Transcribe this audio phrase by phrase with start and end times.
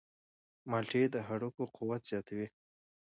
[0.69, 2.47] مالټې د هډوکو قوت زیاتوي.